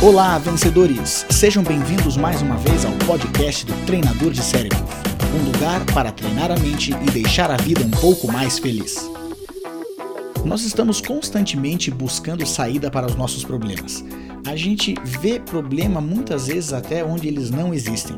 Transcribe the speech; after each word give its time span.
Olá, 0.00 0.38
vencedores! 0.38 1.26
Sejam 1.28 1.64
bem-vindos 1.64 2.16
mais 2.16 2.40
uma 2.40 2.56
vez 2.56 2.84
ao 2.84 2.92
podcast 3.04 3.66
do 3.66 3.74
Treinador 3.84 4.30
de 4.30 4.40
Cérebros 4.40 4.80
um 5.34 5.50
lugar 5.50 5.84
para 5.86 6.12
treinar 6.12 6.52
a 6.52 6.56
mente 6.56 6.92
e 6.92 7.10
deixar 7.10 7.50
a 7.50 7.56
vida 7.56 7.80
um 7.82 7.90
pouco 7.90 8.30
mais 8.30 8.60
feliz. 8.60 9.10
Nós 10.44 10.62
estamos 10.62 11.00
constantemente 11.00 11.90
buscando 11.90 12.46
saída 12.46 12.92
para 12.92 13.08
os 13.08 13.16
nossos 13.16 13.44
problemas. 13.44 14.04
A 14.46 14.54
gente 14.54 14.94
vê 15.04 15.40
problema 15.40 16.00
muitas 16.00 16.46
vezes 16.46 16.72
até 16.72 17.04
onde 17.04 17.26
eles 17.26 17.50
não 17.50 17.74
existem. 17.74 18.16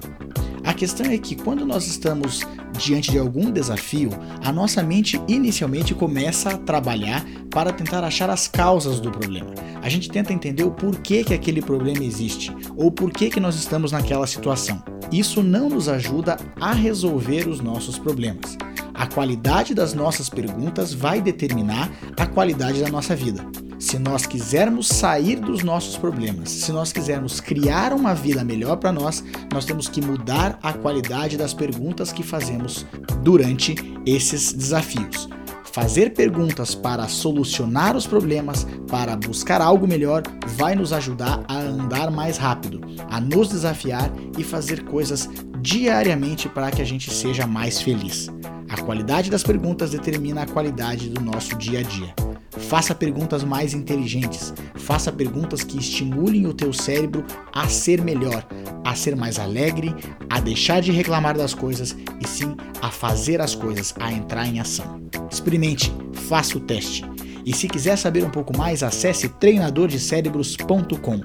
A 0.81 0.89
questão 0.89 1.13
é 1.13 1.19
que 1.19 1.37
quando 1.37 1.67
nós 1.67 1.87
estamos 1.87 2.41
diante 2.79 3.11
de 3.11 3.19
algum 3.19 3.51
desafio, 3.51 4.09
a 4.43 4.51
nossa 4.51 4.83
mente 4.83 5.21
inicialmente 5.29 5.95
começa 5.95 6.49
a 6.49 6.57
trabalhar 6.57 7.23
para 7.51 7.71
tentar 7.71 8.03
achar 8.03 8.31
as 8.31 8.49
causas 8.49 8.99
do 8.99 9.11
problema. 9.11 9.51
A 9.83 9.91
gente 9.91 10.09
tenta 10.09 10.33
entender 10.33 10.65
o 10.65 10.71
porquê 10.71 11.23
que 11.23 11.35
aquele 11.35 11.61
problema 11.61 12.03
existe 12.03 12.51
ou 12.79 12.91
porquê 12.91 13.29
que 13.29 13.39
nós 13.39 13.57
estamos 13.57 13.93
naquela 13.93 14.27
situação. 14.27 14.83
Isso 15.13 15.43
não 15.43 15.69
nos 15.69 15.87
ajuda 15.87 16.39
a 16.59 16.73
resolver 16.73 17.47
os 17.47 17.61
nossos 17.61 17.99
problemas. 17.99 18.57
A 18.95 19.07
qualidade 19.07 19.75
das 19.75 19.93
nossas 19.93 20.31
perguntas 20.31 20.95
vai 20.95 21.21
determinar 21.21 21.91
a 22.19 22.25
qualidade 22.25 22.81
da 22.81 22.89
nossa 22.89 23.15
vida. 23.15 23.45
Se 23.81 23.99
nós 23.99 24.27
quisermos 24.27 24.87
sair 24.89 25.41
dos 25.41 25.65
nossos 25.65 25.97
problemas, 25.97 26.51
se 26.51 26.71
nós 26.71 26.93
quisermos 26.93 27.41
criar 27.41 27.95
uma 27.95 28.15
vida 28.15 28.45
melhor 28.45 28.77
para 28.77 28.93
nós, 28.93 29.25
nós 29.51 29.65
temos 29.65 29.89
que 29.89 30.03
mudar 30.03 30.59
a 30.63 30.75
qualidade 30.75 31.39
das 31.39 31.55
perguntas 31.55 32.13
que 32.13 32.23
fazemos 32.23 32.85
durante 33.23 33.75
esses 34.05 34.53
desafios. 34.53 35.31
Fazer 35.73 36.13
perguntas 36.13 36.75
para 36.75 37.09
solucionar 37.09 37.97
os 37.97 38.07
problemas, 38.07 38.67
para 38.87 39.17
buscar 39.17 39.63
algo 39.63 39.89
melhor, 39.89 40.25
vai 40.59 40.75
nos 40.75 40.93
ajudar 40.93 41.43
a 41.49 41.59
andar 41.59 42.11
mais 42.11 42.37
rápido, 42.37 42.83
a 43.09 43.19
nos 43.19 43.49
desafiar 43.49 44.13
e 44.37 44.45
fazer 44.45 44.85
coisas 44.85 45.27
diariamente 45.63 46.51
para 46.51 46.71
que 46.71 46.83
a 46.83 46.87
gente 46.87 47.11
seja 47.11 47.47
mais 47.47 47.81
feliz. 47.81 48.29
A 48.69 48.83
qualidade 48.83 49.31
das 49.31 49.43
perguntas 49.43 49.91
determina 49.91 50.43
a 50.43 50.47
qualidade 50.47 51.09
do 51.09 51.23
nosso 51.23 51.57
dia 51.57 51.81
a 51.81 51.83
dia. 51.83 52.30
Faça 52.71 52.95
perguntas 52.95 53.43
mais 53.43 53.75
inteligentes. 53.75 54.55
Faça 54.77 55.11
perguntas 55.11 55.65
que 55.65 55.77
estimulem 55.77 56.47
o 56.47 56.55
teu 56.55 56.73
cérebro 56.73 57.25
a 57.53 57.67
ser 57.67 58.01
melhor, 58.01 58.47
a 58.85 58.95
ser 58.95 59.17
mais 59.17 59.41
alegre, 59.41 59.93
a 60.31 60.39
deixar 60.39 60.81
de 60.81 60.93
reclamar 60.93 61.37
das 61.37 61.53
coisas 61.53 61.97
e 62.21 62.29
sim 62.29 62.57
a 62.81 62.89
fazer 62.89 63.41
as 63.41 63.57
coisas, 63.57 63.93
a 63.99 64.13
entrar 64.13 64.47
em 64.47 64.61
ação. 64.61 65.03
Experimente, 65.29 65.93
faça 66.13 66.57
o 66.59 66.61
teste. 66.61 67.05
E 67.45 67.53
se 67.53 67.67
quiser 67.67 67.97
saber 67.97 68.23
um 68.23 68.31
pouco 68.31 68.57
mais, 68.57 68.85
acesse 68.85 69.29
treinadordecérebros.com. 69.29 71.23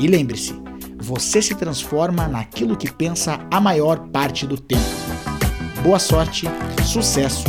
E 0.00 0.06
lembre-se, 0.06 0.54
você 0.96 1.42
se 1.42 1.54
transforma 1.54 2.26
naquilo 2.26 2.78
que 2.78 2.90
pensa 2.90 3.46
a 3.50 3.60
maior 3.60 4.08
parte 4.08 4.46
do 4.46 4.58
tempo. 4.58 4.82
Boa 5.82 5.98
sorte, 5.98 6.46
sucesso 6.82 7.44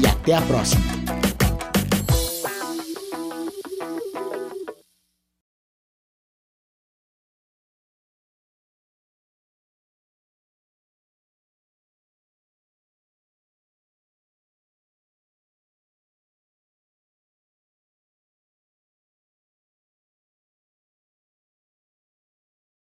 e 0.00 0.06
até 0.06 0.34
a 0.34 0.42
próxima! 0.42 1.07